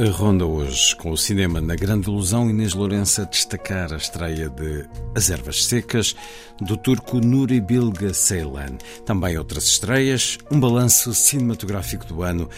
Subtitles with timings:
[0.00, 4.88] A ronda hoje com o cinema na Grande Ilusão Inês Lourença destacar a estreia de
[5.14, 6.16] As Ervas Secas
[6.58, 8.78] do turco Nuri Bilge Ceylan.
[9.04, 12.48] Também outras estreias, um balanço cinematográfico do ano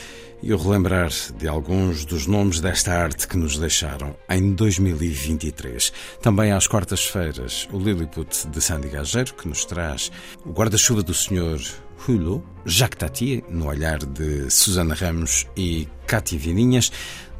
[0.40, 5.92] e o relembrar de alguns dos nomes desta arte que nos deixaram em 2023.
[6.20, 10.12] Também às quartas-feiras, o Lilliput de Sandy Gageiro, que nos traz
[10.46, 11.60] o guarda-chuva do Senhor
[12.06, 16.90] Hulu, Jacques Tati, no olhar de Susana Ramos e Cátia Vininhas.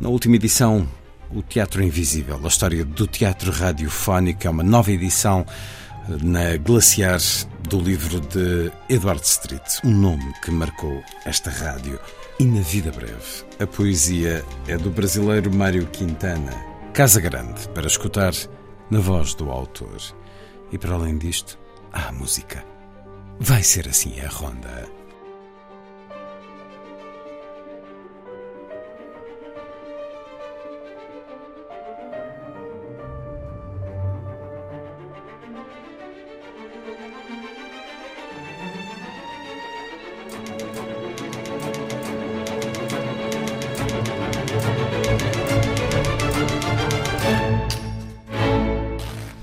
[0.00, 0.86] Na última edição,
[1.30, 5.44] o Teatro Invisível, a história do teatro radiofónico, é uma nova edição
[6.22, 7.20] na Glaciar
[7.68, 11.98] do livro de Edward Street, um nome que marcou esta rádio.
[12.38, 16.52] E na vida breve, a poesia é do brasileiro Mário Quintana,
[16.92, 18.32] Casa Grande, para escutar
[18.90, 20.00] na voz do autor.
[20.70, 21.58] E para além disto,
[21.92, 22.71] há a música.
[23.44, 24.88] Vai ser assim a ronda.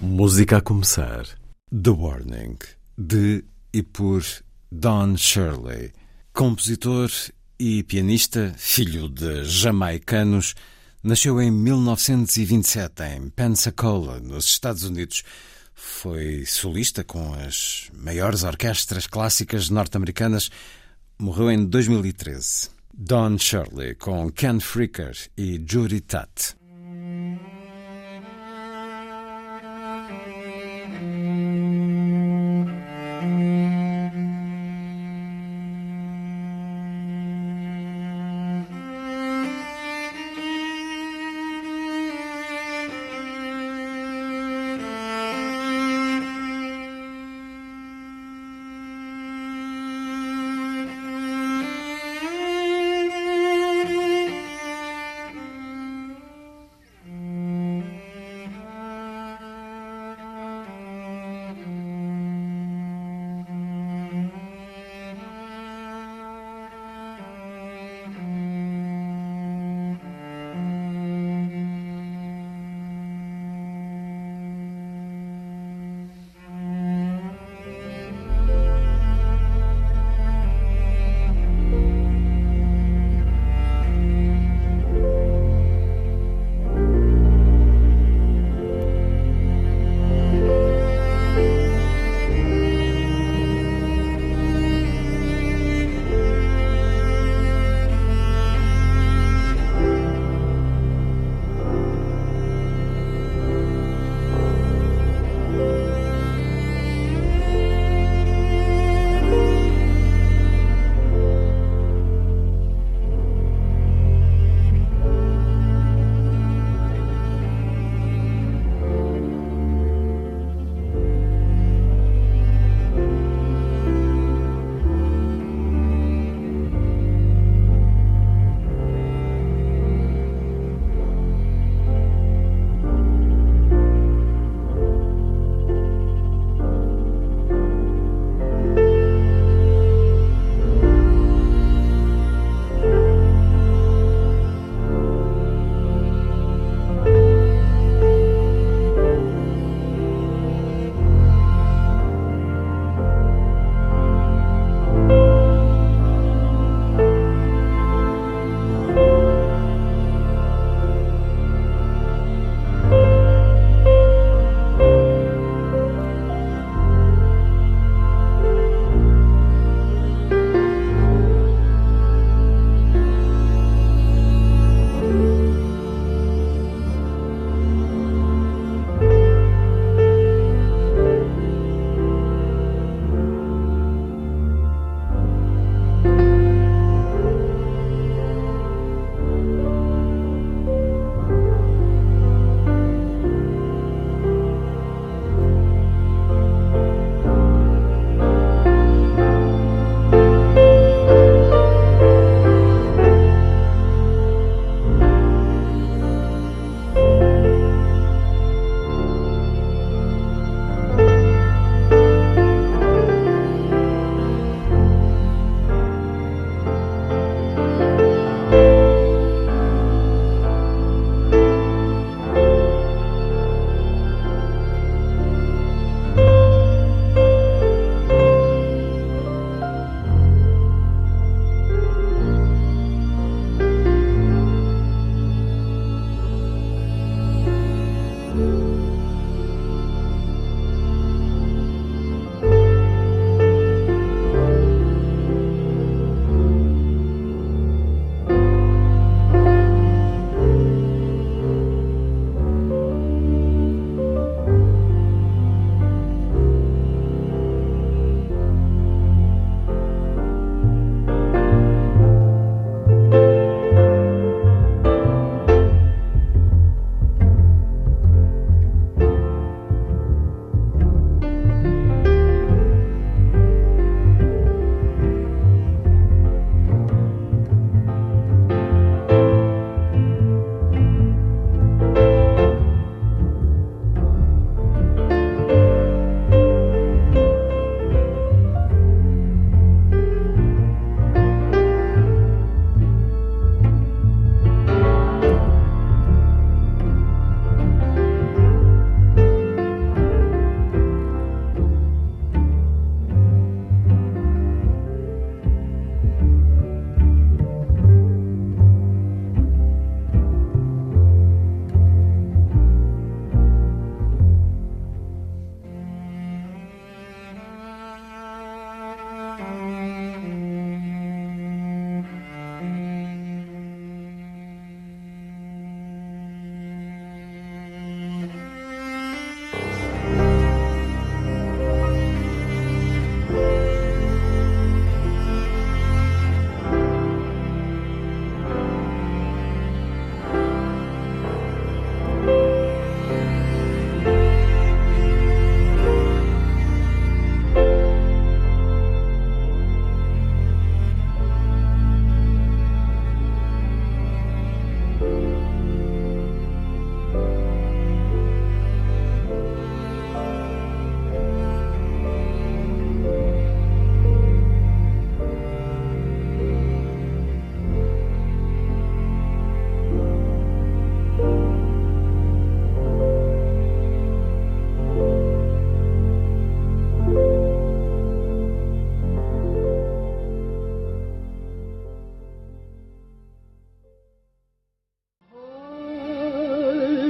[0.01, 1.25] Música a começar.
[1.69, 2.57] The Warning,
[2.97, 3.43] de
[3.73, 4.23] e por
[4.71, 5.91] Don Shirley,
[6.33, 7.11] compositor
[7.57, 10.55] e pianista, filho de jamaicanos,
[11.03, 15.23] nasceu em 1927 em Pensacola, nos Estados Unidos.
[15.73, 20.49] Foi solista com as maiores orquestras clássicas norte-americanas.
[21.17, 22.69] Morreu em 2013.
[22.93, 26.58] Don Shirley com Ken Fricker e Judy Tutt.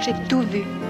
[0.00, 0.85] J'ai tout vu.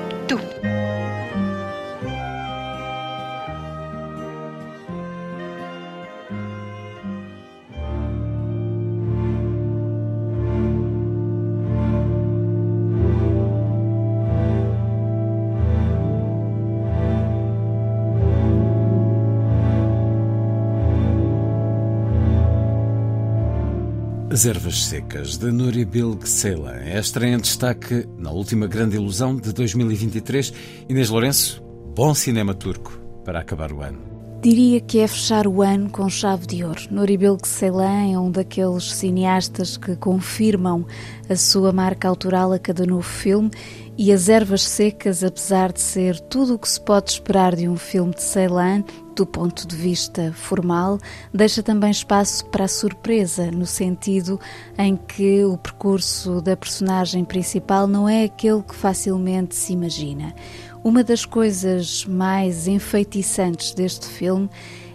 [24.36, 29.50] As Ervas Secas, de Núria Bilg Ceylan, é em destaque na última grande ilusão de
[29.50, 30.52] 2023.
[30.90, 31.62] Inês Lourenço,
[31.94, 33.98] bom cinema turco para acabar o ano.
[34.42, 36.82] Diria que é fechar o ano com chave de ouro.
[36.90, 40.84] Nuri Bilge Ceylan é um daqueles cineastas que confirmam
[41.30, 43.50] a sua marca autoral a cada novo filme
[43.98, 47.76] e As Ervas Secas, apesar de ser tudo o que se pode esperar de um
[47.76, 48.84] filme de Ceylan,
[49.14, 50.98] do ponto de vista formal,
[51.32, 54.38] deixa também espaço para a surpresa, no sentido
[54.76, 60.34] em que o percurso da personagem principal não é aquele que facilmente se imagina.
[60.84, 64.50] Uma das coisas mais enfeitiçantes deste filme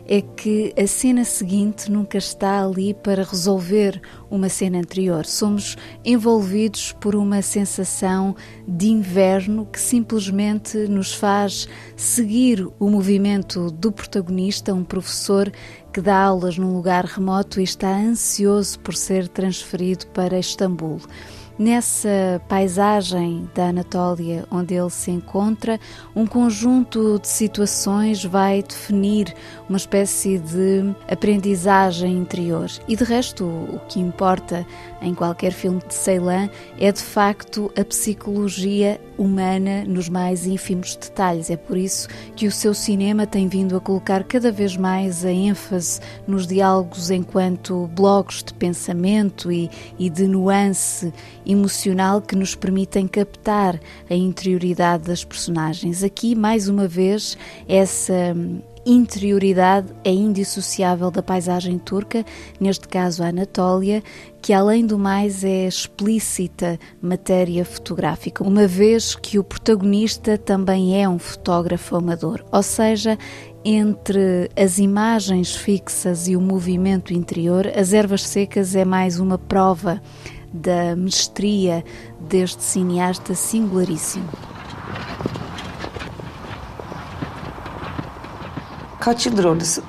[0.08, 5.26] é que a cena seguinte nunca está ali para resolver uma cena anterior.
[5.26, 8.36] Somos envolvidos por uma sensação
[8.68, 15.52] de inverno que simplesmente nos faz seguir o movimento do protagonista, um professor
[15.94, 21.02] que dá aulas num lugar remoto e está ansioso por ser transferido para Istambul.
[21.58, 25.80] Nessa paisagem da Anatólia onde ele se encontra,
[26.16, 29.34] um conjunto de situações vai definir
[29.70, 32.70] uma espécie de aprendizagem interior.
[32.88, 34.66] E de resto, o que importa
[35.02, 41.50] em qualquer filme de Ceylan é de facto a psicologia humana nos mais ínfimos detalhes.
[41.50, 45.32] É por isso que o seu cinema tem vindo a colocar cada vez mais a
[45.32, 51.12] ênfase nos diálogos enquanto blocos de pensamento e, e de nuance
[51.46, 53.80] emocional que nos permitem captar
[54.10, 56.04] a interioridade das personagens.
[56.04, 58.36] Aqui, mais uma vez, essa
[58.86, 62.26] interioridade é indissociável da paisagem turca,
[62.60, 64.04] neste caso a Anatólia,
[64.42, 71.08] que além do mais é explícita matéria fotográfica, uma vez que o protagonista também é
[71.08, 73.18] um fotógrafo amador, ou seja,
[73.64, 80.02] entre as imagens fixas e o movimento interior, as ervas secas é mais uma prova
[80.52, 81.84] da mestria
[82.20, 84.28] deste cineasta singularíssimo.
[89.02, 89.84] Kaç yıldır oradasın?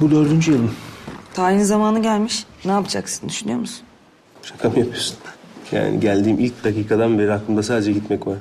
[0.00, 0.70] Bu dördüncü yılım.
[1.34, 2.46] Tayin zamanı gelmiş.
[2.64, 3.86] Ne yapacaksın düşünüyor musun?
[4.42, 5.16] Şaka mı yapıyorsun?
[5.72, 8.36] Yani geldiğim ilk dakikadan beri aklımda sadece gitmek var.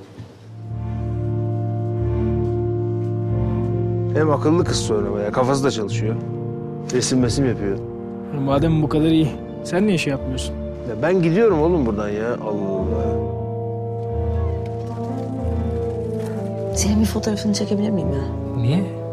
[4.14, 5.32] Hem akıllı kız sonra bayağı.
[5.32, 6.16] Kafası da çalışıyor.
[6.94, 7.78] Resim mesim yapıyor.
[8.46, 9.32] Madem bu kadar iyi,
[9.64, 10.56] sen niye şey yapmıyorsun?
[10.90, 12.34] Ya ben gidiyorum oğlum buradan ya.
[12.34, 13.16] Allah Allah.
[16.76, 18.24] Senin bir fotoğrafını çekebilir miyim ya?
[18.62, 19.05] Niye?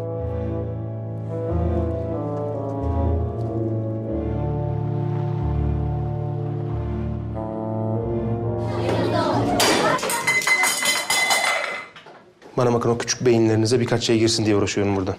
[12.57, 15.17] Bana bakın o küçük beyinlerinize birkaç şey girsin diye uğraşıyorum buradan.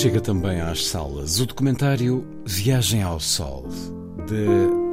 [0.00, 3.68] Chega também às salas o documentário Viagem ao Sol,
[4.28, 4.46] de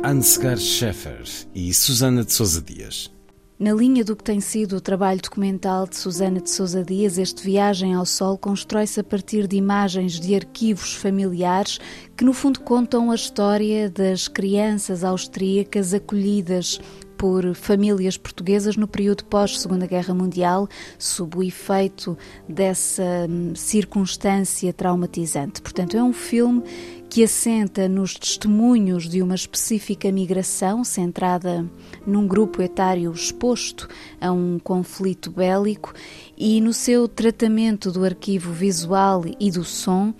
[0.03, 3.16] Ansgar Scheffer e Susana de Sousa Dias.
[3.59, 7.43] Na linha do que tem sido o trabalho documental de Susana de Sousa Dias, este
[7.43, 11.79] Viagem ao Sol constrói-se a partir de imagens de arquivos familiares
[12.15, 16.79] que, no fundo, contam a história das crianças austríacas acolhidas
[17.17, 25.61] por famílias portuguesas no período pós-Segunda Guerra Mundial, sob o efeito dessa hum, circunstância traumatizante.
[25.61, 26.63] Portanto, é um filme
[27.09, 31.65] que assenta nos testemunhos de uma específica migração centrada
[32.05, 33.87] num grupo etário exposto
[34.19, 35.93] a um conflito bélico
[36.37, 40.13] e no seu tratamento do arquivo visual e do som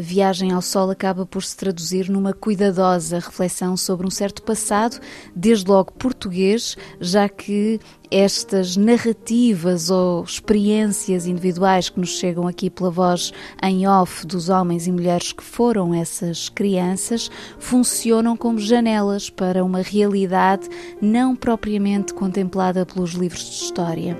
[0.00, 5.00] Viagem ao Sol acaba por se traduzir numa cuidadosa reflexão sobre um certo passado,
[5.34, 12.90] desde logo português, já que estas narrativas ou experiências individuais que nos chegam aqui pela
[12.90, 19.64] voz em off dos homens e mulheres que foram essas crianças funcionam como janelas para
[19.64, 20.68] uma realidade
[21.02, 24.18] não propriamente contemplada pelos livros de história.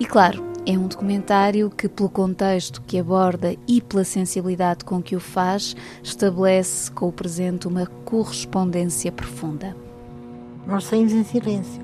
[0.00, 5.16] E claro, é um documentário que, pelo contexto que aborda e pela sensibilidade com que
[5.16, 9.76] o faz, estabelece com o presente uma correspondência profunda.
[10.64, 11.82] Nós saímos em silêncio.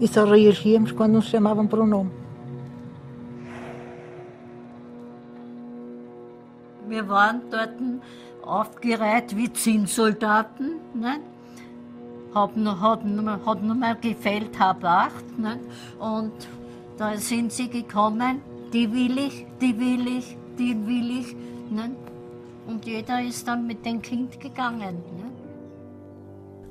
[0.00, 2.10] E só reagíamos quando nos chamavam por um nome.
[6.88, 7.74] Wir waren dort
[8.42, 10.80] aufgereiht wie Zinnsoldaten.
[10.94, 11.20] Ne?
[12.34, 15.38] Haben, hatten, hat nur mal gefällt, halb acht.
[15.38, 15.58] Ne?
[15.98, 16.32] Und
[16.98, 18.42] da sind sie gekommen,
[18.72, 21.34] die will ich, die will ich, die will ich.
[21.70, 21.90] Ne?
[22.66, 24.96] Und jeder ist dann mit dem Kind gegangen.
[25.16, 25.32] Ne?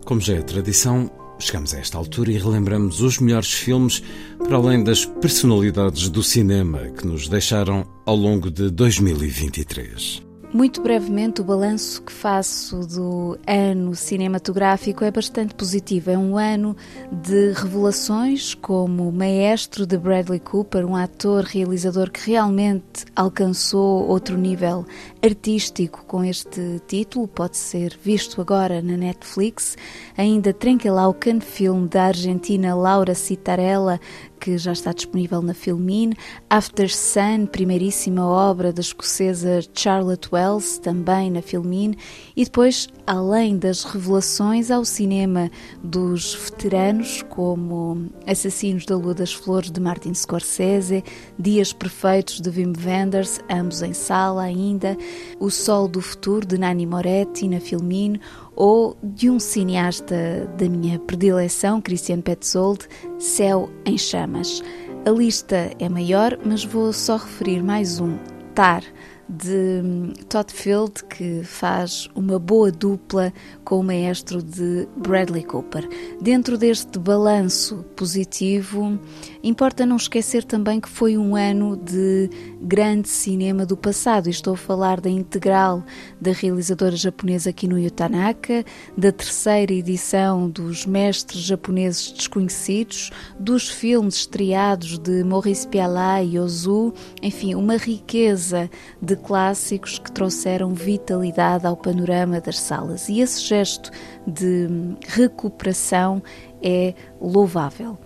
[0.06, 4.02] Como já é tradição, chegamos a esta altura e relembramos os melhores filmes,
[4.38, 10.27] para além das personalidades do cinema que nos deixaram ao longo de 2023.
[10.54, 16.10] Muito brevemente, o balanço que faço do ano cinematográfico é bastante positivo.
[16.10, 16.76] É um ano
[17.12, 24.86] de revelações, como Maestro de Bradley Cooper, um ator realizador que realmente alcançou outro nível
[25.22, 29.76] artístico com este título, pode ser visto agora na Netflix.
[30.18, 34.00] Ainda Trenquelaucan, filme da Argentina Laura Citarella,
[34.40, 36.14] que já está disponível na Filmin,
[36.50, 41.96] After Sun, primeiríssima obra da escocesa Charlotte Wells, também na Filmin,
[42.36, 45.50] e depois, além das revelações ao cinema
[45.84, 51.04] dos veteranos, como Assassinos da Lua das Flores de Martin Scorsese,
[51.38, 54.98] Dias Perfeitos de Wim Wenders, ambos em sala ainda,
[55.40, 58.20] O Sol do Futuro de Nani Moretti na Filmin,
[58.58, 62.80] ou de um cineasta da minha predileção, Christian Petzold,
[63.20, 64.64] Céu em Chamas.
[65.06, 68.18] A lista é maior, mas vou só referir mais um,
[68.56, 68.84] Tar,
[69.30, 75.88] de hum, Todd Field, que faz uma boa dupla com o maestro de Bradley Cooper.
[76.22, 79.00] Dentro deste balanço positivo,
[79.44, 82.30] importa não esquecer também que foi um ano de
[82.62, 84.30] grande cinema do passado.
[84.30, 85.84] estou a falar da integral
[86.22, 88.64] da realizadora japonesa Kinuyo Tanaka,
[88.98, 96.94] da terceira edição dos Mestres Japoneses Desconhecidos, dos filmes estreados de Maurice Pialat e Ozu,
[97.22, 98.70] enfim, uma riqueza
[99.02, 103.10] de clássicos que trouxeram vitalidade ao panorama das salas.
[103.10, 103.92] E esse gesto
[104.26, 104.68] de
[105.08, 106.22] recuperação
[106.62, 107.98] é louvável.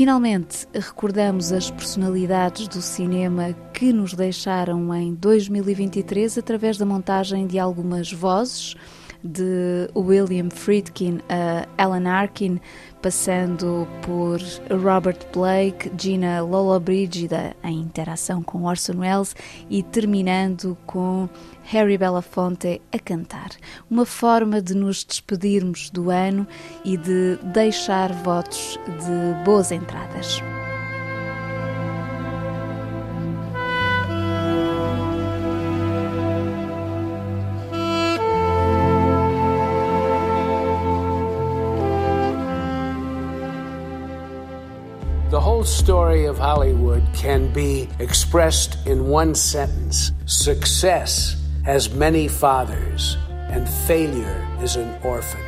[0.00, 7.58] Finalmente, recordamos as personalidades do cinema que nos deixaram em 2023 através da montagem de
[7.58, 8.76] algumas vozes
[9.24, 12.60] de William Friedkin a Alan Arkin,
[13.00, 14.38] passando por
[14.70, 19.34] Robert Blake, Gina Lollobrigida em interação com Orson Welles
[19.70, 21.26] e terminando com
[21.62, 23.48] Harry Belafonte a cantar.
[23.90, 26.46] Uma forma de nos despedirmos do ano
[26.84, 30.42] e de deixar votos de boas entradas.
[45.60, 53.68] Whole story of Hollywood can be expressed in one sentence Success has many fathers, and
[53.86, 55.44] failure is an orphan.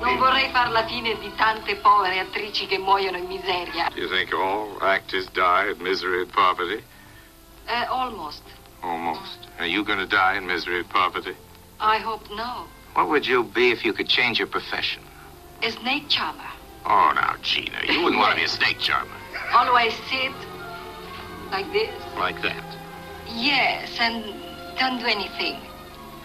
[0.00, 3.90] Non vorrei far la fine di tante povere attrici che muoiono in miseria.
[3.92, 6.84] Do you think all actors die in misery and poverty?
[7.66, 8.55] Uh, almost.
[8.86, 9.48] Almost.
[9.58, 11.34] Are you going to die in misery and poverty?
[11.80, 12.66] I hope no.
[12.94, 15.02] What would you be if you could change your profession?
[15.62, 16.48] A snake charmer.
[16.84, 19.10] Oh, now, Gina, you wouldn't want to be a snake charmer.
[19.52, 20.32] Always sit
[21.50, 21.92] like this.
[22.16, 22.64] Like that.
[23.26, 24.22] Yes, and
[24.78, 25.60] don't do anything.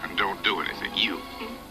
[0.04, 0.92] And don't do anything.
[0.94, 1.18] You.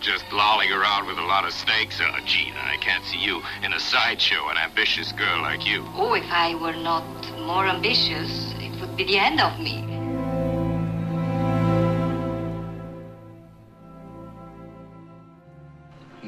[0.02, 2.02] Just lolling around with a lot of snakes?
[2.02, 5.86] Oh, Gina, I can't see you in a sideshow, an ambitious girl like you.
[5.96, 7.06] Oh, if I were not
[7.40, 10.01] more ambitious, it would be the end of me.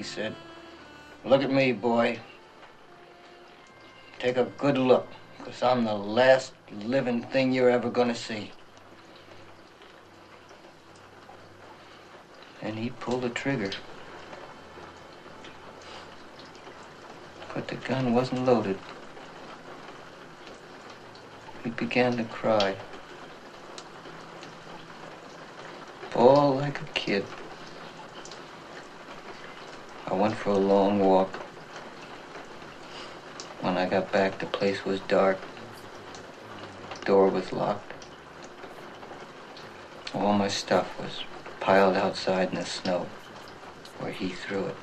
[0.03, 0.35] He said.
[1.23, 2.19] Look at me, boy.
[4.19, 6.51] Take a good look, because I'm the last
[6.83, 8.51] living thing you're ever going to see.
[12.61, 13.71] And he pulled the trigger.
[17.53, 18.77] But the gun wasn't loaded.
[21.63, 22.75] He began to cry.
[26.13, 27.25] All like a kid.
[30.05, 31.39] I went for a long walk.
[33.61, 35.39] When I got back, the place was dark.
[36.99, 37.93] The door was locked.
[40.13, 41.23] All my stuff was
[41.59, 43.07] piled outside in the snow
[43.97, 44.77] where he threw it.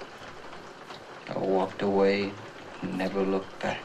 [1.29, 2.33] I walked away
[2.81, 3.85] and never looked back.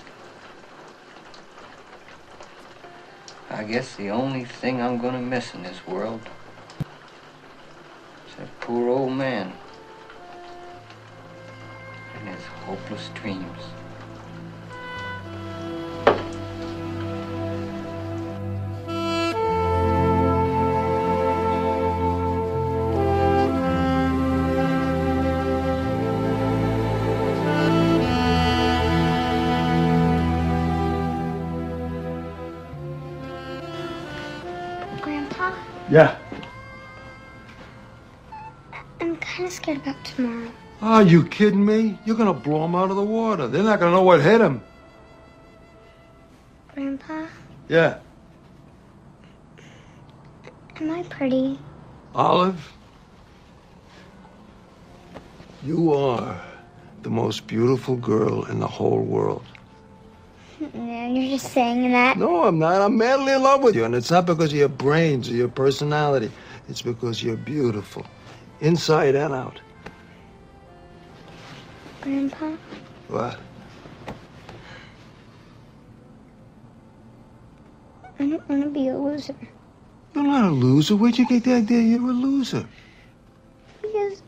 [3.50, 6.21] I guess the only thing I'm gonna miss in this world
[8.28, 9.54] is that poor old man
[12.65, 13.45] hopeless dreams.
[35.01, 35.54] Grandpa,
[35.89, 36.17] Yeah.
[38.99, 40.51] I'm kind of scared about tomorrow.
[40.86, 41.98] Are you kidding me?
[42.06, 43.48] You're gonna blow them out of the water.
[43.48, 44.62] They're not gonna know what hit them.
[46.76, 47.26] Grandpa,
[47.67, 47.98] Yeah.
[50.80, 51.58] am I pretty?
[52.13, 52.71] Olive,
[55.63, 56.39] you are
[57.02, 59.43] the most beautiful girl in the whole world.
[60.60, 62.19] You're just saying that.
[62.19, 62.80] No, I'm not.
[62.84, 63.86] I'm madly in love with you.
[63.86, 66.32] And it's not because of your brains or your personality.
[66.69, 68.06] It's because you're beautiful,
[68.62, 69.60] inside and out.
[72.05, 72.51] Grandpa,
[73.07, 73.39] What?
[78.19, 79.33] I don't want to be a loser.
[80.13, 80.95] You're not a loser.
[80.95, 82.67] Where'd you get the idea you're a loser?
[83.81, 84.21] Because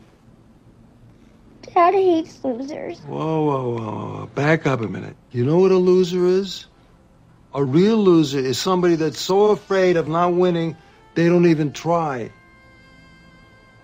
[1.72, 2.98] Dad hates losers.
[3.02, 4.26] Whoa, whoa, whoa, whoa.
[4.34, 5.14] Back up a minute.
[5.30, 6.66] You know what a loser is?
[7.54, 10.76] A real loser is somebody that's so afraid of not winning,
[11.14, 12.32] they don't even try.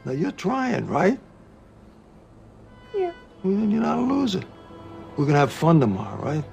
[0.04, 1.20] Now, you're trying, right?
[3.44, 4.42] Well, then you're not a loser.
[5.18, 6.44] We're to have fun tomorrow, right?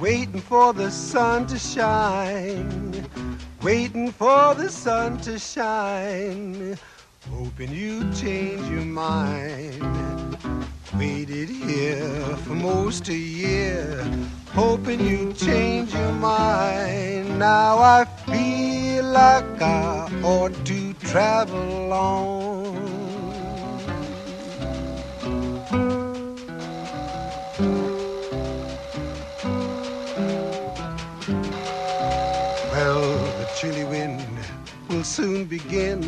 [0.00, 3.08] Waiting for the sun to shine,
[3.62, 6.76] waiting for the sun to shine,
[7.30, 10.34] hoping you change your mind.
[10.98, 14.04] Waited here for most a year,
[14.52, 17.38] hoping you change your mind.
[17.38, 22.43] Now I feel like I ought to travel on.
[35.04, 36.02] Will soon begin.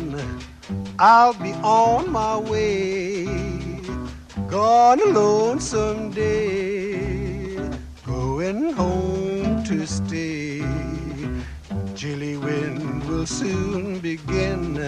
[0.97, 3.25] I'll be on my way.
[4.47, 7.05] Gone alone someday.
[8.03, 10.63] Going home to stay.
[11.95, 14.79] Chilly wind will soon begin.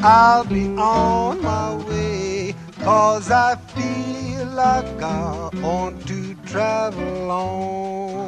[0.00, 2.54] I'll be on my way.
[2.78, 8.19] Cause I feel like I want to travel on.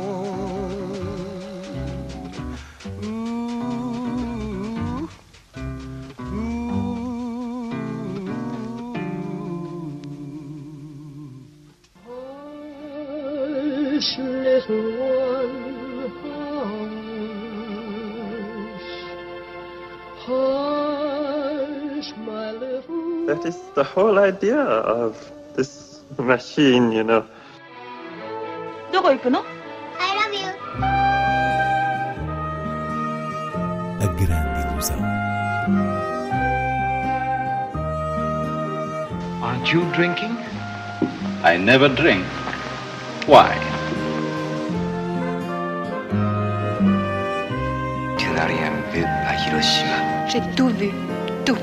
[23.32, 25.16] That is the whole idea of
[25.56, 27.24] this machine, you know.
[28.92, 29.44] どこ行くの
[30.00, 30.48] I love you.
[34.00, 34.98] A grande ilusão.
[39.44, 40.38] Aren't you drinking?
[41.44, 42.26] I never drink.
[43.28, 43.56] Why?
[48.18, 50.28] Tu n'as rien vu à Hiroshima.
[50.30, 50.92] J'ai tout vu,
[51.46, 51.58] tout.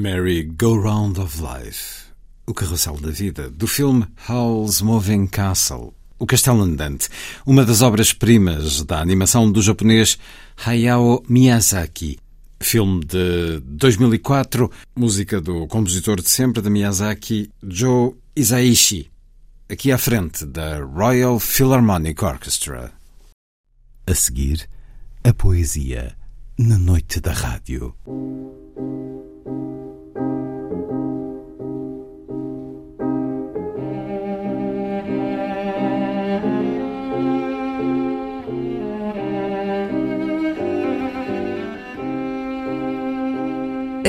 [0.00, 2.06] Merry Go Round of Life,
[2.46, 7.10] o carrossel da vida, do filme Howl's Moving Castle, o Castelo Andante,
[7.44, 10.18] uma das obras-primas da animação do japonês
[10.64, 12.18] Hayao Miyazaki.
[12.58, 19.10] Filme de 2004, música do compositor de sempre de Miyazaki, Joe Isaishi,
[19.68, 22.90] aqui à frente da Royal Philharmonic Orchestra.
[24.06, 24.66] A seguir,
[25.22, 26.16] a poesia
[26.58, 27.94] na noite da rádio.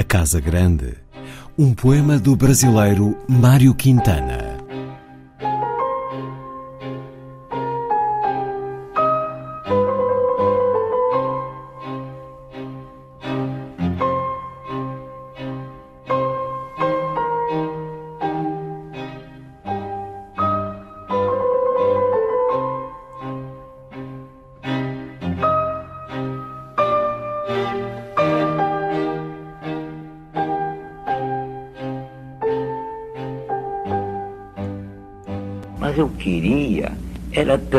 [0.00, 0.94] A Casa Grande,
[1.58, 4.39] um poema do brasileiro Mário Quintana.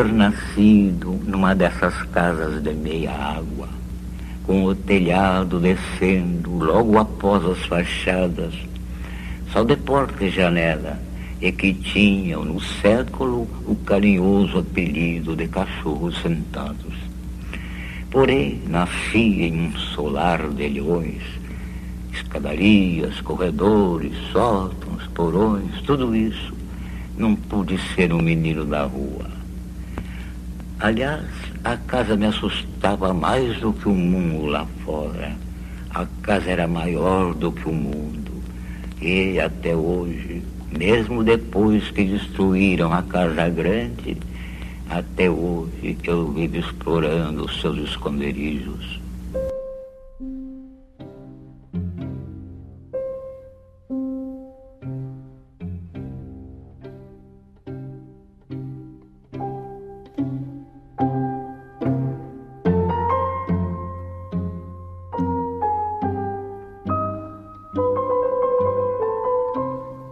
[0.02, 3.70] ter nascido numa dessas casas de meia água,
[4.44, 8.54] com o telhado descendo logo após as fachadas,
[9.52, 10.98] só de porta e janela,
[11.40, 16.96] e que tinham no século o carinhoso apelido de cachorros sentados.
[18.10, 21.22] Porém, nasci em um solar de leões,
[22.12, 26.54] escadarias, corredores, sótãos, porões, tudo isso
[27.16, 29.41] não pude ser um menino da rua
[30.82, 31.24] Aliás,
[31.64, 35.32] a casa me assustava mais do que o mundo lá fora.
[35.92, 38.32] A casa era maior do que o mundo.
[39.00, 40.42] E até hoje,
[40.76, 44.18] mesmo depois que destruíram a Casa Grande,
[44.90, 49.01] até hoje eu vivo explorando os seus esconderijos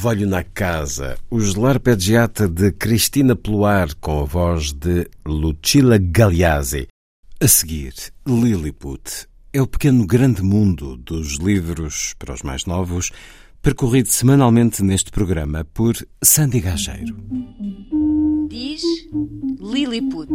[0.00, 6.86] Volho na Casa, o L'arpeggiata de Cristina Pluar com a voz de Lucilla Galeazzi.
[7.42, 7.94] A seguir,
[8.24, 9.26] Lilliput.
[9.52, 13.10] É o pequeno grande mundo dos livros para os mais novos,
[13.60, 17.16] percorrido semanalmente neste programa por Sandy Gageiro.
[18.48, 18.82] Diz
[19.60, 20.32] Lilliput.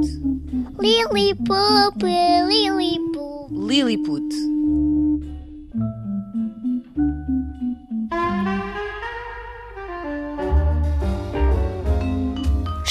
[0.78, 2.03] Lilliput,
[2.49, 3.49] Lilliput.
[3.49, 4.82] Lilliput.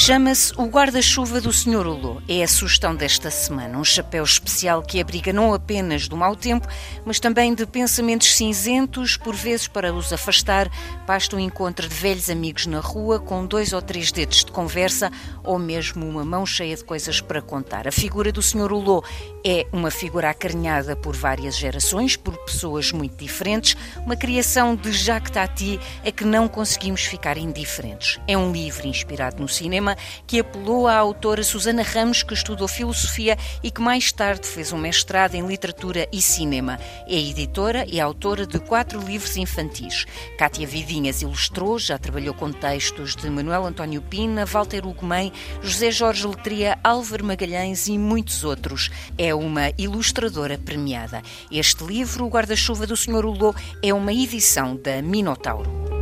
[0.05, 1.87] Chama-se o guarda-chuva do Sr.
[1.87, 2.21] Ulô.
[2.29, 3.79] É a sugestão desta semana.
[3.79, 6.67] Um chapéu especial que abriga não apenas do mau tempo,
[7.05, 10.69] mas também de pensamentos cinzentos, por vezes para os afastar,
[11.07, 15.09] basta um encontro de velhos amigos na rua com dois ou três dedos de conversa
[15.45, 17.87] ou mesmo uma mão cheia de coisas para contar.
[17.87, 18.73] A figura do Sr.
[18.73, 19.05] Ulô
[19.47, 25.31] é uma figura acarinhada por várias gerações, por pessoas muito diferentes, uma criação de Jacques
[25.31, 28.19] Tati a que não conseguimos ficar indiferentes.
[28.27, 29.92] É um livro inspirado no cinema
[30.27, 34.79] que apelou à autora Susana Ramos, que estudou filosofia e que mais tarde fez um
[34.79, 36.79] mestrado em literatura e cinema.
[37.07, 40.05] É editora e autora de quatro livros infantis.
[40.39, 45.33] Cátia Vidinhas ilustrou, já trabalhou com textos de Manuel António Pina, Walter Ugumem,
[45.63, 48.91] José Jorge Letria, Álvaro Magalhães e muitos outros.
[49.17, 51.23] É uma ilustradora premiada.
[51.51, 53.25] Este livro, O Guarda-Chuva do Sr.
[53.25, 56.02] Ulô, é uma edição da Minotauro.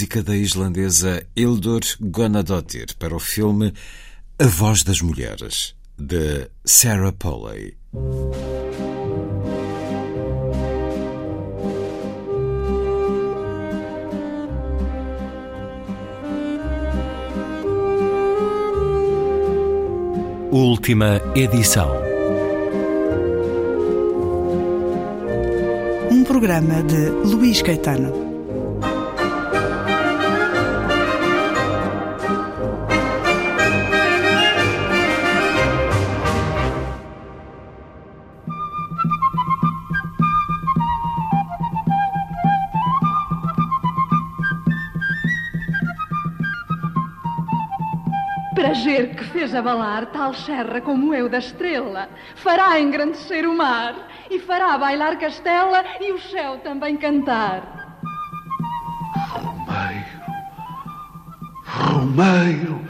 [0.00, 3.74] Música da islandesa Hildur Gunnadóttir para o filme
[4.38, 7.76] A Voz das Mulheres, de Sarah Polley.
[20.50, 21.90] Última edição.
[26.10, 28.29] Um programa de Luís Caetano.
[49.60, 53.94] Abalar tal serra como eu da estrela, fará engrandecer o mar
[54.30, 57.80] e fará bailar castela e o céu também cantar.
[61.66, 62.80] Romeiro,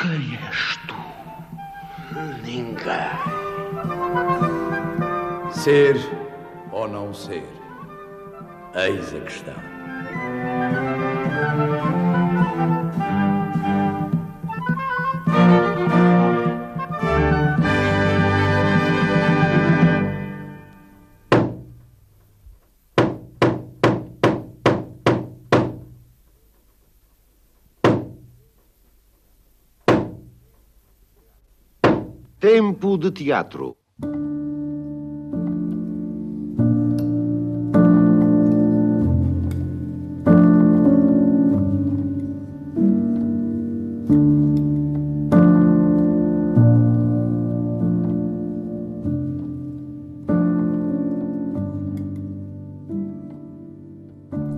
[0.00, 0.96] quem és tu?
[2.44, 2.82] Ninguém.
[5.52, 5.96] Ser
[6.72, 7.46] ou não ser?
[8.74, 9.54] Eis a questão.
[32.54, 33.78] Tempo de teatro.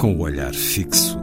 [0.01, 1.17] Com o olhar fixo,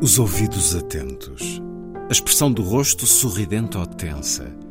[0.00, 1.60] os ouvidos atentos,
[2.08, 4.61] a expressão do rosto sorridente ou tensa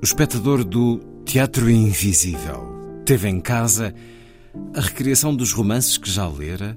[0.00, 3.94] o espectador do Teatro Invisível teve em casa
[4.74, 6.76] a recriação dos romances que já lera,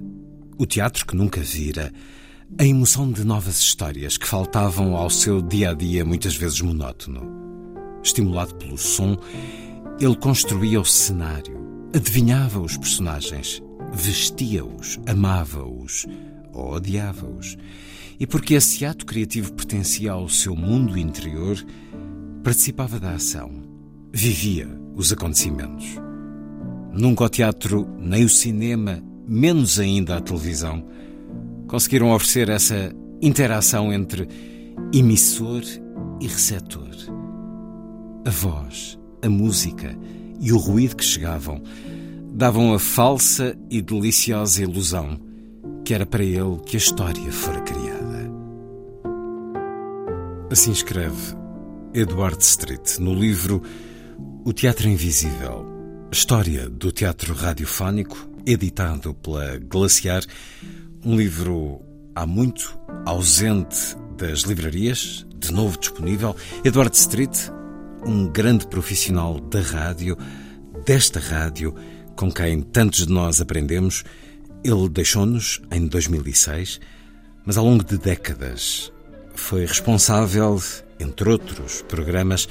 [0.58, 1.92] o teatro que nunca vira,
[2.58, 7.22] a emoção de novas histórias que faltavam ao seu dia a dia, muitas vezes monótono.
[8.02, 9.16] Estimulado pelo som,
[10.00, 11.60] ele construía o cenário,
[11.94, 13.62] adivinhava os personagens,
[13.92, 16.06] vestia-os, amava-os
[16.52, 17.56] ou odiava-os.
[18.18, 21.62] E porque esse ato criativo pertencia ao seu mundo interior,
[22.42, 23.50] participava da ação,
[24.12, 25.86] vivia os acontecimentos.
[26.92, 30.84] Nunca o teatro, nem o cinema, menos ainda a televisão,
[31.66, 34.26] conseguiram oferecer essa interação entre
[34.92, 35.62] emissor
[36.20, 36.88] e receptor.
[38.26, 39.96] A voz, a música
[40.40, 41.62] e o ruído que chegavam
[42.32, 45.18] davam a falsa e deliciosa ilusão
[45.84, 48.30] que era para ele que a história fora criada.
[50.50, 51.39] Assim escreve
[51.92, 53.62] Edward Street no livro
[54.44, 55.66] O Teatro Invisível,
[56.12, 60.22] História do Teatro Radiofónico, editado pela Glaciar,
[61.04, 61.80] um livro
[62.14, 66.36] há muito ausente das livrarias, de novo disponível.
[66.64, 67.36] Edward Street,
[68.06, 70.16] um grande profissional da rádio,
[70.86, 71.74] desta rádio,
[72.14, 74.04] com quem tantos de nós aprendemos.
[74.62, 76.78] Ele deixou-nos em 2006,
[77.44, 78.92] mas ao longo de décadas
[79.34, 80.60] foi responsável
[81.00, 82.48] entre outros programas,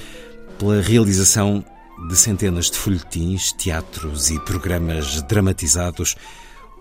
[0.58, 1.64] pela realização
[2.08, 6.16] de centenas de folhetins, teatros e programas dramatizados,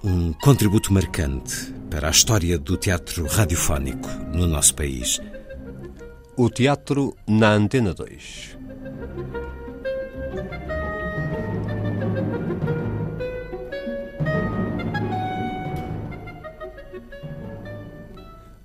[0.03, 5.19] um contributo marcante para a história do teatro radiofónico no nosso país.
[6.37, 8.57] O teatro na Antena 2.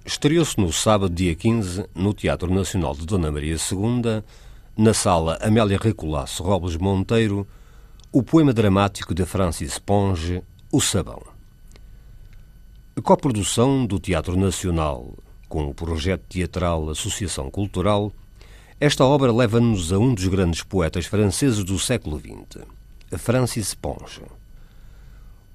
[0.07, 4.23] Estreou-se no sábado, dia 15, no Teatro Nacional de Dona Maria II,
[4.77, 7.47] na sala Amélia Recolasso Robles Monteiro,
[8.13, 11.23] o poema dramático de Francis Ponge, O Sabão.
[13.03, 15.15] Coprodução do Teatro Nacional
[15.49, 18.13] com o projeto teatral Associação Cultural,
[18.79, 22.63] esta obra leva-nos a um dos grandes poetas franceses do século XX,
[23.19, 24.21] Francis Ponge.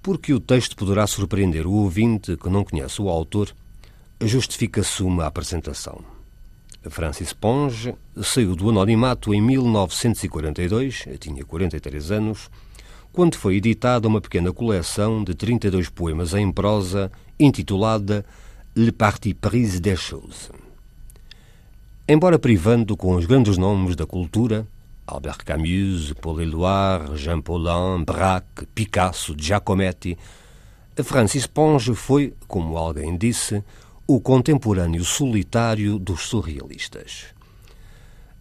[0.01, 3.53] Porque o texto poderá surpreender o ouvinte que não conhece o autor
[4.21, 6.03] justifica-se uma apresentação.
[6.89, 12.49] Francis Ponge saiu do anonimato em 1942, tinha 43 anos,
[13.11, 18.25] quando foi editada uma pequena coleção de 32 poemas em prosa intitulada
[18.75, 20.49] Le Parti prise des choses.
[22.07, 24.67] Embora privando com os grandes nomes da cultura,
[25.05, 30.17] Albert Camus, Paul Éluard, Jean Paulin, Braque, Picasso, Giacometti,
[31.03, 33.63] Francis Ponge foi, como alguém disse,
[34.11, 37.25] o contemporâneo solitário dos surrealistas.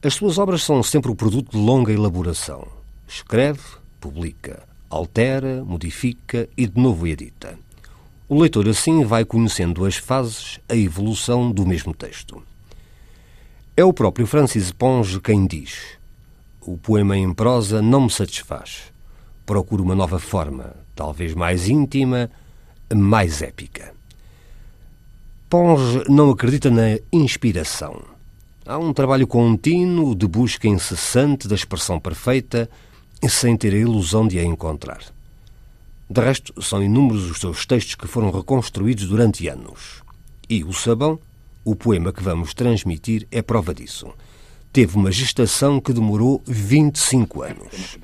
[0.02, 2.66] As suas obras são sempre o produto de longa elaboração.
[3.06, 3.60] Escreve,
[4.00, 7.58] publica, altera, modifica e de novo edita.
[8.26, 12.42] O leitor assim vai conhecendo as fases, a evolução do mesmo texto.
[13.76, 15.98] É o próprio Francis Ponge quem diz:
[16.62, 18.84] O poema em prosa não me satisfaz.
[19.44, 22.30] Procuro uma nova forma, talvez mais íntima,
[22.90, 23.97] mais épica.
[25.48, 28.02] Ponge não acredita na inspiração.
[28.66, 32.68] Há um trabalho contínuo de busca incessante da expressão perfeita,
[33.26, 35.00] sem ter a ilusão de a encontrar.
[36.10, 40.02] De resto, são inúmeros os seus textos que foram reconstruídos durante anos.
[40.50, 41.18] E O Sabão,
[41.64, 44.12] o poema que vamos transmitir, é prova disso.
[44.70, 47.98] Teve uma gestação que demorou 25 anos.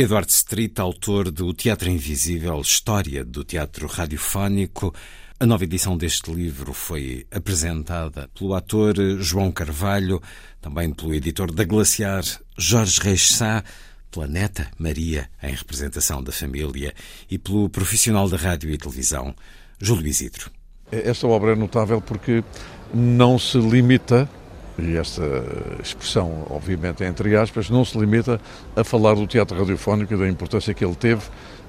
[0.00, 4.94] Edward Street, autor do Teatro Invisível, História do Teatro Radiofónico.
[5.40, 10.22] A nova edição deste livro foi apresentada pelo ator João Carvalho,
[10.60, 12.22] também pelo editor da Glaciar,
[12.56, 13.64] Jorge Reis Sá,
[14.08, 16.94] Planeta Maria, em representação da família,
[17.28, 19.34] e pelo profissional da rádio e televisão,
[19.80, 20.48] Júlio Isidro.
[20.92, 22.44] Esta obra é notável porque
[22.94, 24.30] não se limita,
[24.78, 25.22] e esta
[25.82, 28.40] expressão, obviamente, entre aspas, não se limita
[28.76, 31.22] a falar do teatro radiofónico e da importância que ele teve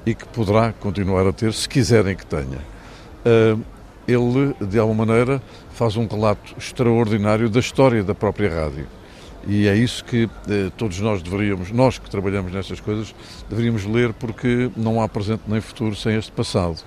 [0.05, 2.59] e que poderá continuar a ter, se quiserem que tenha.
[4.07, 5.41] Ele, de alguma maneira,
[5.73, 8.87] faz um relato extraordinário da história da própria rádio
[9.47, 13.15] e é isso que eh, todos nós deveríamos, nós que trabalhamos nestas coisas,
[13.49, 16.77] deveríamos ler porque não há presente nem futuro sem este passado.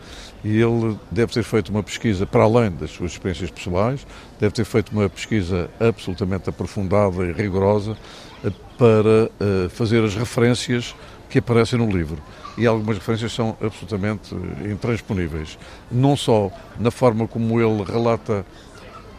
[0.44, 4.04] E ele deve ter feito uma pesquisa para além das suas experiências pessoais,
[4.40, 7.96] deve ter feito uma pesquisa absolutamente aprofundada e rigorosa
[8.44, 10.96] eh, para eh, fazer as referências
[11.30, 12.18] que aparecem no livro.
[12.58, 15.56] E algumas referências são absolutamente eh, intransponíveis.
[15.90, 18.44] Não só na forma como ele relata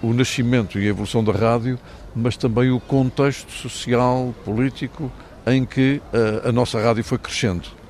[0.02, 1.80] o nascimento e a evolução da rádio,
[2.14, 5.10] mas também o contexto social, político,
[5.48, 6.02] em que
[6.44, 7.83] a, a nossa rádio foi crescendo.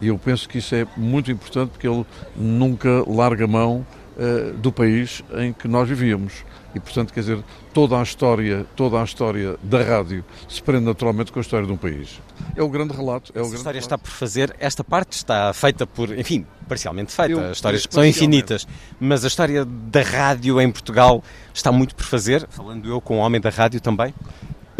[0.00, 2.04] E eu penso que isso é muito importante porque ele
[2.36, 3.86] nunca larga mão
[4.16, 6.44] uh, do país em que nós vivíamos.
[6.74, 7.42] E, portanto, quer dizer,
[7.74, 11.72] toda a história, toda a história da rádio se prende naturalmente com a história de
[11.72, 12.20] um país.
[12.56, 13.32] É o grande relato.
[13.34, 13.94] É grande história relato.
[13.94, 18.04] está por fazer, esta parte está feita por, enfim, parcialmente feita, eu, histórias que são
[18.04, 18.68] infinitas,
[19.00, 23.18] mas a história da rádio em Portugal está muito por fazer, falando eu com o
[23.18, 24.14] homem da rádio também.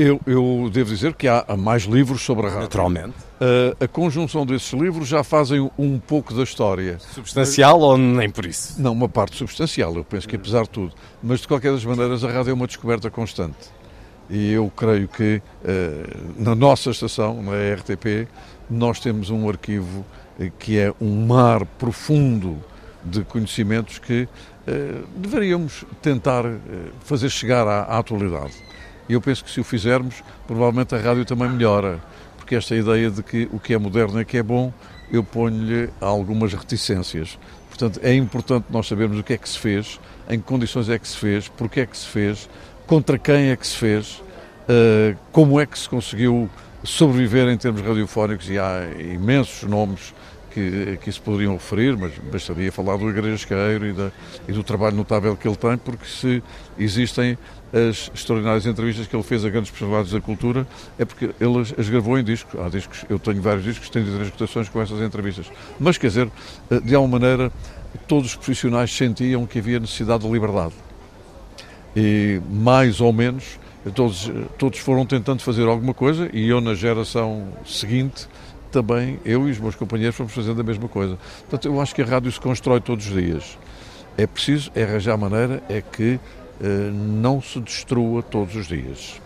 [0.01, 2.63] Eu, eu devo dizer que há, mais livros sobre a rádio.
[2.63, 3.15] Naturalmente.
[3.39, 6.99] Uh, a conjunção desses livros já fazem um pouco da história.
[6.99, 8.81] Substancial ou nem por isso?
[8.81, 10.95] Não, uma parte substancial, eu penso que apesar de tudo.
[11.23, 13.59] Mas de qualquer das maneiras, a rádio é uma descoberta constante.
[14.31, 18.27] E eu creio que uh, na nossa estação, na RTP,
[18.71, 20.07] nós temos um arquivo
[20.59, 22.57] que é um mar profundo
[23.05, 24.27] de conhecimentos que
[25.17, 26.45] deveríamos tentar
[27.01, 28.70] fazer chegar à, à atualidade.
[29.11, 31.99] E eu penso que se o fizermos, provavelmente a rádio também melhora,
[32.37, 34.73] porque esta ideia de que o que é moderno é que é bom,
[35.11, 37.37] eu ponho-lhe algumas reticências.
[37.69, 39.99] Portanto, é importante nós sabermos o que é que se fez,
[40.29, 42.49] em que condições é que se fez, porque é que se fez,
[42.87, 44.23] contra quem é que se fez,
[44.69, 46.49] uh, como é que se conseguiu
[46.85, 50.15] sobreviver em termos radiofónicos, e há imensos nomes
[50.51, 54.13] que, que se poderiam referir, mas bastaria falar do Igrejesqueiro e, da,
[54.47, 56.43] e do trabalho notável que ele tem, porque se
[56.79, 57.39] existem
[57.73, 60.67] as extraordinárias entrevistas que ele fez a grandes personalidades da cultura,
[60.99, 62.59] é porque ele as gravou em discos.
[62.61, 65.47] Há discos, eu tenho vários discos, tenho três cotações com essas entrevistas.
[65.79, 66.31] Mas, quer dizer,
[66.71, 67.53] eh, de alguma maneira,
[68.09, 70.75] todos os profissionais sentiam que havia necessidade de liberdade.
[71.95, 73.59] E, mais ou menos,
[73.95, 78.29] todos, todos foram tentando fazer alguma coisa, e eu, na geração seguinte,
[78.71, 81.19] também, eu e os meus companheiros, fomos fazendo a mesma coisa.
[81.41, 83.59] Portanto, eu acho que a rádio se constrói todos os dias.
[84.17, 86.21] É preciso é arranjar maneira é que
[86.93, 89.21] não se destrua todos os dias.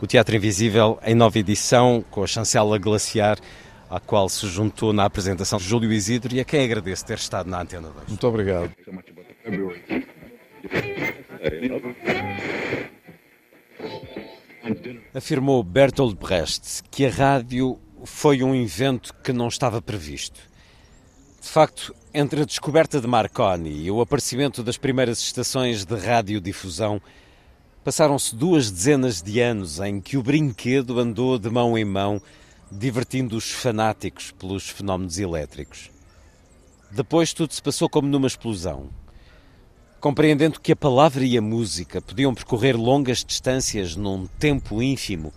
[0.00, 3.38] O Teatro Invisível, em nova edição, com a chancela glaciar,
[3.88, 7.60] à qual se juntou na apresentação Júlio Isidro e a quem agradeço ter estado na
[7.60, 8.08] Antena 2.
[8.08, 8.70] Muito obrigado.
[15.14, 20.40] Afirmou Bertolt Brecht que a rádio foi um invento que não estava previsto.
[21.46, 27.00] De facto, entre a descoberta de Marconi e o aparecimento das primeiras estações de radiodifusão,
[27.84, 32.20] passaram-se duas dezenas de anos em que o brinquedo andou de mão em mão,
[32.70, 35.88] divertindo os fanáticos pelos fenómenos elétricos.
[36.90, 38.90] Depois tudo se passou como numa explosão.
[40.00, 45.32] Compreendendo que a palavra e a música podiam percorrer longas distâncias num tempo ínfimo,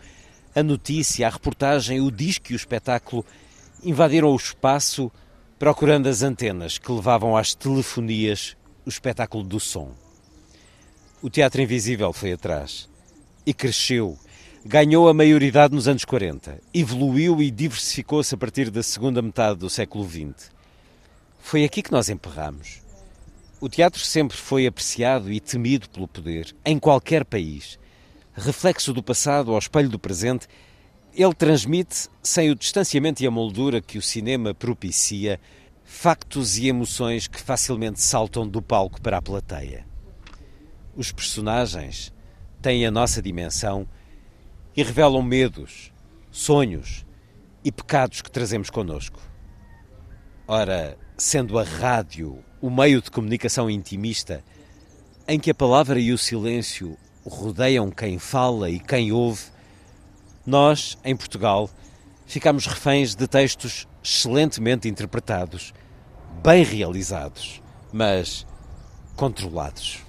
[0.55, 3.23] a notícia, a reportagem, o disco e o espetáculo
[3.83, 5.11] invadiram o espaço
[5.59, 8.55] procurando as antenas que levavam às telefonias
[8.85, 9.91] o espetáculo do som.
[11.21, 12.87] O Teatro Invisível foi atrás
[13.45, 14.17] e cresceu.
[14.65, 19.69] Ganhou a maioridade nos anos 40, evoluiu e diversificou-se a partir da segunda metade do
[19.69, 20.49] século XX.
[21.39, 22.81] Foi aqui que nós emperramos.
[23.59, 27.77] O teatro sempre foi apreciado e temido pelo poder, em qualquer país.
[28.33, 30.47] Reflexo do passado ao espelho do presente,
[31.21, 35.37] ele transmite, sem o distanciamento e a moldura que o cinema propicia,
[35.83, 39.85] factos e emoções que facilmente saltam do palco para a plateia.
[40.95, 42.13] Os personagens
[42.61, 43.85] têm a nossa dimensão
[44.73, 45.91] e revelam medos,
[46.31, 47.05] sonhos
[47.65, 49.19] e pecados que trazemos connosco.
[50.47, 54.41] Ora, sendo a rádio o meio de comunicação intimista,
[55.27, 59.58] em que a palavra e o silêncio rodeiam quem fala e quem ouve,
[60.49, 61.69] nós, em Portugal,
[62.25, 65.73] ficamos reféns de textos excelentemente interpretados,
[66.43, 67.61] bem realizados,
[67.93, 68.47] mas
[69.15, 69.99] controlados.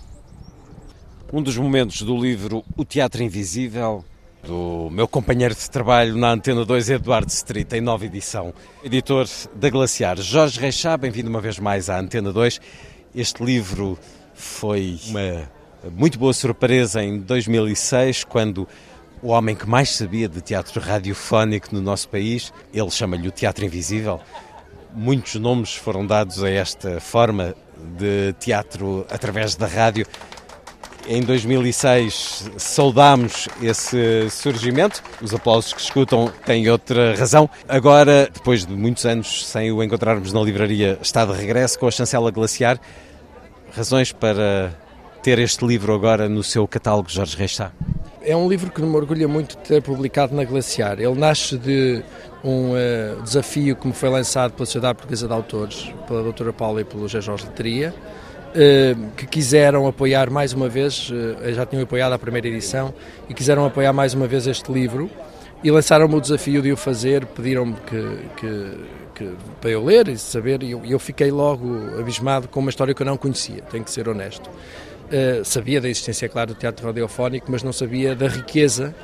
[1.31, 4.03] Um dos momentos do livro O Teatro Invisível,
[4.43, 9.69] do meu companheiro de trabalho na Antena 2, Eduardo Street, em nova edição, editor da
[9.69, 10.17] Glaciar.
[10.17, 12.61] Jorge Reixá, bem-vindo uma vez mais à Antena 2.
[13.15, 13.99] Este livro
[14.33, 15.51] foi uma
[15.93, 18.67] muito boa surpresa em 2006, quando
[19.23, 23.65] o homem que mais sabia de teatro radiofónico no nosso país, ele chama-lhe o Teatro
[23.65, 24.21] Invisível.
[24.95, 27.55] Muitos nomes foram dados a esta forma
[27.99, 30.07] de teatro através da rádio
[31.09, 35.03] em 2006 saudámos esse surgimento.
[35.21, 37.49] Os aplausos que escutam têm outra razão.
[37.69, 41.91] Agora, depois de muitos anos sem o encontrarmos na livraria, está de regresso com a
[41.91, 42.79] chancela glaciar.
[43.73, 44.73] Razões para
[45.23, 47.61] ter este livro agora no seu catálogo, Jorge Reis
[48.31, 51.01] É um livro que me orgulha muito de ter publicado na Glaciar.
[51.01, 52.01] Ele nasce de
[52.45, 56.81] um uh, desafio que me foi lançado pela Sociedade Portuguesa de Autores, pela doutora Paula
[56.81, 57.93] e pelo José Jorge Letria,
[58.55, 61.11] eh, que quiseram apoiar mais uma vez,
[61.43, 62.95] eh, já tinham apoiado a primeira edição,
[63.29, 65.11] e quiseram apoiar mais uma vez este livro
[65.65, 68.79] e lançaram-me o desafio de o fazer, pediram-me que, que,
[69.17, 72.95] que, para eu ler e saber, e eu, eu, fiquei logo abismado com uma história
[72.95, 74.49] que eu não conhecia, tenho que ser honesto.
[75.11, 78.95] Uh, sabia da existência, claro, do teatro radiofónico, mas não sabia da riqueza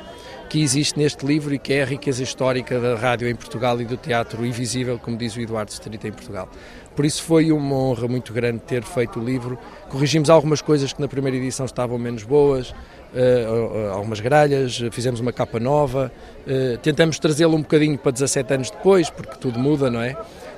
[0.48, 3.84] que existe neste livro e que é a riqueza histórica da rádio em Portugal e
[3.84, 6.48] do teatro invisível, como diz o Eduardo Estrita em Portugal.
[6.94, 9.58] Por isso foi uma honra muito grande ter feito o livro.
[9.90, 15.32] Corrigimos algumas coisas que na primeira edição estavam menos boas, uh, algumas gralhas, fizemos uma
[15.32, 16.10] capa nova,
[16.46, 20.16] uh, tentamos trazê-lo um bocadinho para 17 anos depois, porque tudo muda, não é?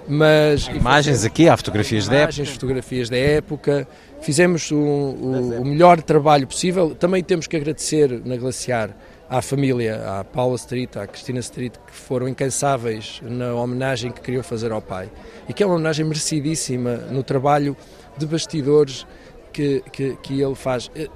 [0.08, 2.52] Mas, imagens aqui, há fotografias imagens, da época.
[2.54, 3.88] fotografias da época.
[4.20, 6.94] Fizemos o, o, o melhor trabalho possível.
[6.94, 8.96] Também temos que agradecer na Glaciar
[9.28, 14.42] à família, à Paula Street, à Cristina Street, que foram incansáveis na homenagem que queriam
[14.42, 15.10] fazer ao pai.
[15.48, 17.76] E que é uma homenagem merecidíssima no trabalho
[18.16, 19.06] de bastidores
[19.52, 20.90] que, que, que ele faz.
[20.94, 21.08] Eh,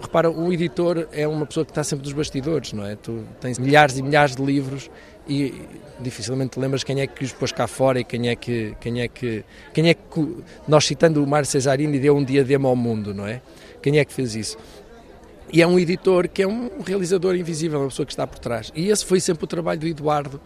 [0.00, 2.96] repara, o editor é uma pessoa que está sempre dos bastidores, não é?
[2.96, 4.90] Tu tens milhares e milhares de livros
[5.30, 5.54] e
[6.00, 9.00] dificilmente te lembras quem é que os pôs cá fora e quem é que quem
[9.00, 13.14] é que quem é que nós citando o Mário Cesarini deu um diadema ao mundo,
[13.14, 13.40] não é?
[13.80, 14.58] Quem é que fez isso?
[15.52, 18.72] E é um editor que é um realizador invisível, uma pessoa que está por trás.
[18.74, 20.40] E esse foi sempre o trabalho do Eduardo,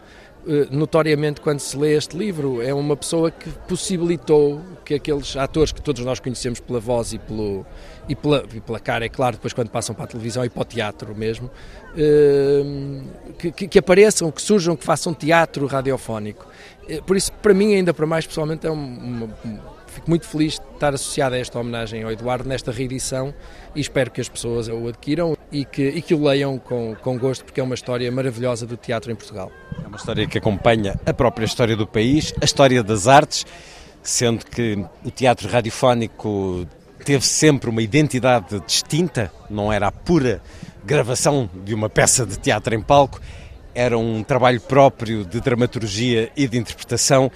[0.47, 2.59] eh, notoriamente quando se lê este livro.
[2.59, 7.19] É uma pessoa que possibilitou que aqueles atores que todos nós conhecemos pela voz e,
[7.19, 7.65] pelo,
[8.07, 10.61] e, pela, e pela cara, é claro, depois quando passam para a televisão e para
[10.61, 11.49] o teatro mesmo,
[11.97, 12.63] eh,
[13.37, 16.45] que, que, apareçam, que surjam, que façam teatro radiofónico.
[16.87, 19.29] Eh, por isso, para mim, ainda para mais pessoalmente, é uma
[19.95, 23.33] fico muito feliz de estar associado a esta homenagem ao Eduardo nesta reedição
[23.73, 27.17] e espero que as pessoas o adquiram e que, e que o leiam com, com
[27.17, 29.51] gosto, porque é uma história maravilhosa do teatro em Portugal.
[29.81, 33.45] É uma história que acompanha a própria história do país, a história das artes,
[34.03, 36.67] sendo que o teatro radiofónico
[37.05, 40.41] teve sempre uma identidade distinta, não era a pura
[40.83, 43.21] gravação de uma peça de teatro em palco,
[43.75, 47.31] era um trabalho próprio de dramaturgia e de interpretação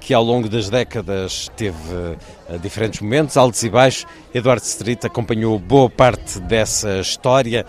[0.00, 4.06] que ao longo das décadas teve uh, diferentes momentos, altos e baixos.
[4.32, 7.66] Eduardo Street acompanhou boa parte dessa história,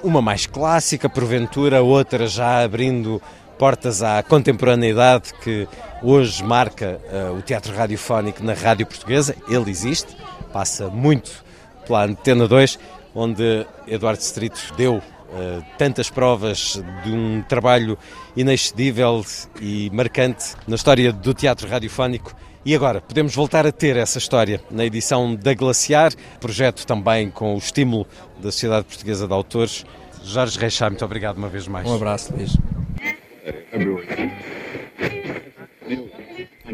[0.00, 3.20] uma mais clássica, porventura, outra já abrindo
[3.58, 5.68] portas à contemporaneidade que
[6.02, 9.34] hoje marca uh, o teatro radiofónico na rádio portuguesa.
[9.48, 10.16] Ele existe,
[10.52, 11.44] passa muito
[11.86, 12.78] pela Antena 2,
[13.14, 17.98] onde Eduardo Street deu uh, tantas provas de um trabalho
[18.36, 19.24] inexcedível
[19.60, 22.34] e marcante na história do teatro radiofónico.
[22.64, 27.54] E agora, podemos voltar a ter essa história na edição da Glaciar, projeto também com
[27.54, 28.06] o estímulo
[28.38, 29.84] da Sociedade Portuguesa de Autores.
[30.22, 31.86] Jorge Reixá, muito obrigado uma vez mais.
[31.86, 32.56] Um abraço, Luís.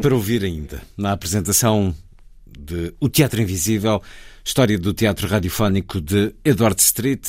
[0.01, 1.95] Para ouvir ainda na apresentação
[2.47, 4.01] de O Teatro Invisível,
[4.43, 7.27] história do teatro radiofónico de Edward Street,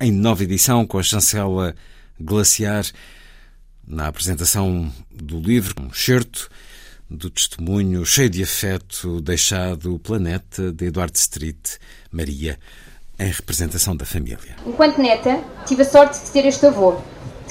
[0.00, 1.74] em nova edição com a chancela
[2.20, 2.84] Glaciar,
[3.86, 6.48] na apresentação do livro, um certo
[7.10, 11.76] do testemunho cheio de afeto deixado o planeta de Edward Street,
[12.10, 12.58] Maria,
[13.18, 14.56] em representação da família.
[14.66, 17.00] Enquanto neta, tive a sorte de ter este avô,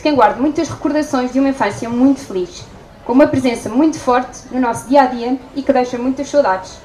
[0.03, 2.65] quem guardo muitas recordações de uma infância muito feliz,
[3.05, 6.77] com uma presença muito forte no nosso dia a dia e que deixa muitas saudades.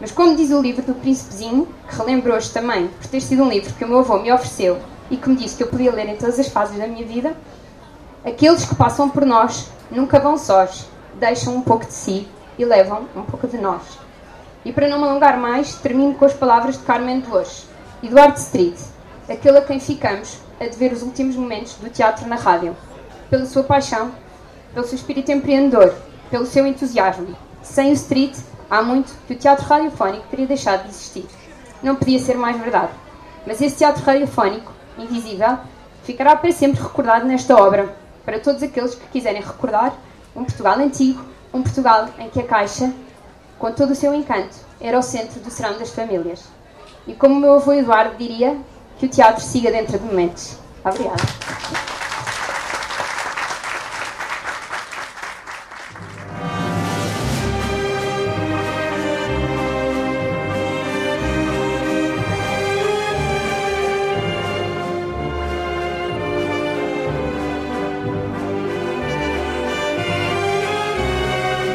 [0.00, 3.50] Mas, como diz o livro do Príncipezinho, que relembro hoje também por ter sido um
[3.50, 4.78] livro que o meu avô me ofereceu
[5.10, 7.36] e que me disse que eu podia ler em todas as fases da minha vida,
[8.24, 10.88] aqueles que passam por nós nunca vão sós,
[11.20, 12.26] deixam um pouco de si
[12.58, 13.82] e levam um pouco de nós.
[14.64, 17.66] E para não me alongar mais, termino com as palavras de Carmen Dolores,
[18.02, 18.78] Eduardo Street,
[19.28, 22.76] aquele a quem ficamos a dever os últimos momentos do teatro na rádio,
[23.30, 24.12] pela sua paixão,
[24.72, 25.94] pelo seu espírito empreendedor,
[26.30, 27.36] pelo seu entusiasmo.
[27.62, 28.36] Sem o Street,
[28.70, 31.26] há muito que o teatro radiofónico teria deixado de existir.
[31.82, 32.92] Não podia ser mais verdade.
[33.46, 35.58] Mas esse teatro radiofónico, invisível,
[36.02, 37.94] ficará para sempre recordado nesta obra,
[38.24, 39.94] para todos aqueles que quiserem recordar
[40.34, 42.92] um Portugal antigo, um Portugal em que a Caixa,
[43.58, 46.44] com todo o seu encanto, era o centro do serão das famílias.
[47.06, 48.56] E como o meu avô Eduardo diria,
[48.98, 50.56] que o teatro siga dentro de momentos.
[50.84, 51.22] Obrigada.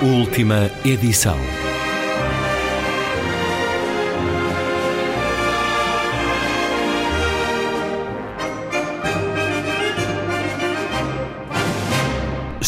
[0.02, 1.69] Última edição.